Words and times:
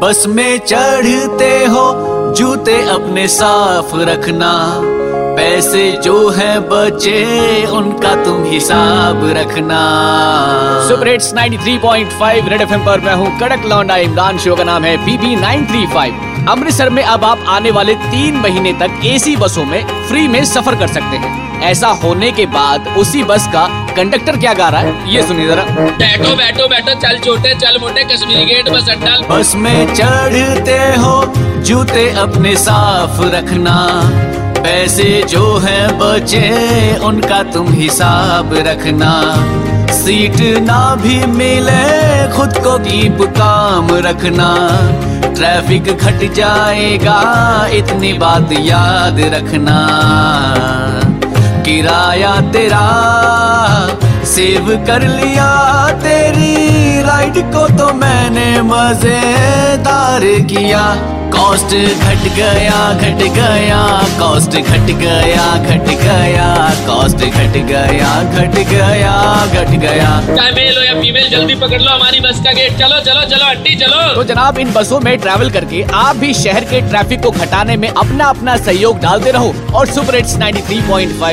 बस 0.00 0.24
में 0.28 0.58
चढ़ते 0.58 1.64
हो, 1.64 2.34
जूते 2.36 2.80
अपने 2.90 3.28
साफ़ 3.28 3.94
रखना। 3.96 4.52
पैसे 5.36 5.90
जो 5.92 6.28
है 6.28 6.58
बचे, 6.60 7.66
उनका 7.66 8.14
तुम 8.24 8.44
हिसाब 8.44 9.20
रखना। 9.36 9.80
सुपर 10.88 11.08
हिट्स 11.08 11.32
93.5 11.34 12.48
रेड 12.48 12.60
एफएम 12.60 12.84
पर 12.86 13.00
मैं 13.00 13.14
हूँ 13.14 13.38
कड़क 13.40 13.64
लौंडा 13.64 13.96
इमरान, 13.96 14.38
शो 14.38 14.56
का 14.56 14.64
नाम 14.64 14.84
है 14.84 14.96
बीबी 14.96 15.36
935 15.36 16.48
अमृतसर 16.48 16.90
में 16.90 17.02
अब 17.02 17.24
आप 17.24 17.44
आने 17.48 17.70
वाले 17.70 17.94
तीन 17.94 18.36
महीने 18.36 18.72
तक 18.72 19.00
एसी 19.04 19.36
बसों 19.36 19.64
में 19.64 20.08
फ्री 20.08 20.28
में 20.28 20.44
सफ़र 20.44 20.74
कर 20.74 20.86
सकते 20.86 21.16
हैं। 21.16 21.60
ऐसा 21.62 21.88
होने 21.88 22.30
के 22.32 22.46
बाद 22.46 22.88
उसी 22.98 23.22
बस 23.24 23.46
का 23.46 23.81
कंडक्टर 23.92 24.36
क्या 24.36 24.52
गा 24.54 24.68
रहा 24.68 24.80
है? 24.80 25.14
ये 25.14 25.22
सुनिए 25.22 25.46
जरा। 25.46 25.62
बैठो 25.98 26.34
बैठो 26.36 26.68
बैठो 26.68 26.94
चल 27.00 27.18
छोटे 27.18 27.54
चल 27.54 27.78
मोटे 27.80 28.04
कश्मीरी 28.04 28.44
गेट 28.44 28.68
बस 28.68 28.88
अड्डा। 28.90 29.16
बस 29.28 29.54
में 29.56 29.94
चढ़ते 29.94 30.78
हो 31.02 31.14
जूते 31.62 32.08
अपने 32.18 32.54
साफ़ 32.56 33.20
रखना। 33.34 33.76
पैसे 34.58 35.22
जो 35.28 35.56
है 35.58 35.80
बचे 35.98 36.96
उनका 37.04 37.42
तुम 37.52 37.72
हिसाब 37.72 38.54
रखना। 38.66 39.12
सीट 39.92 40.40
ना 40.62 40.80
भी 40.94 41.16
मिले 41.26 41.82
खुद 42.32 42.58
को 42.58 42.78
कीप 42.78 43.18
काम 43.38 43.88
रखना। 44.06 44.48
ट्रैफ़िक 45.34 45.84
घट 45.96 46.32
जाएगा 46.34 47.18
इतनी 47.72 48.12
बात 48.12 48.52
याद 48.60 49.20
रखना। 49.34 49.78
किराया 51.72 52.30
तेरा 52.52 52.80
सेव 54.32 54.66
कर 54.86 55.06
लिया 55.08 55.46
तेरी 56.02 57.00
राइड 57.02 57.38
को 57.54 57.66
तो 57.78 57.86
मैंने 57.94 58.50
मज़ेदार 58.64 60.24
किया। 60.52 60.84
कॉस्ट 61.32 61.74
घट 62.06 62.24
गया 62.36 62.78
घट 62.94 63.22
गया 63.34 63.78
कॉस्ट 64.18 64.56
घट 64.58 64.90
गया 64.98 65.46
घट 65.70 65.88
गया 66.02 66.48
कॉस्ट 66.86 67.24
घट 67.26 67.56
गया 67.68 68.10
घट 68.32 68.58
गया 68.70 69.14
घट 69.46 69.70
गया। 69.84 70.10
चाहे 70.26 70.50
मेल 70.52 70.76
हो 70.76 70.82
या 70.84 70.94
फीमेल 71.00 71.28
जल्दी 71.30 71.54
पकड़ 71.62 71.80
लो 71.82 71.90
हमारी 71.90 72.20
बस 72.20 72.40
का 72.44 72.52
गेट 72.52 72.78
चलो 72.78 73.00
चलो 73.06 73.24
चलो 73.30 73.46
अड्डी 73.46 73.74
चलो। 73.80 74.02
तो 74.14 74.24
जनाब 74.24 74.58
इन 74.58 74.72
बसों 74.72 75.00
में 75.00 75.16
ट्रैवल 75.18 75.50
करके 75.50 75.82
आप 76.02 76.16
भी 76.16 76.32
शहर 76.34 76.64
के 76.72 76.80
ट्रैफ़िक 76.90 77.22
को 77.22 77.30
घटाने 77.30 77.76
में 77.76 77.88
अपना 77.88 78.26
अपना 78.26 78.56
सहयोग 78.58 79.00
डालते 79.00 79.30
रहो 79.32 79.54
और 79.74 79.86
सुपर 79.88 80.16
हिट्स 80.16 80.36
93.5 80.38 81.18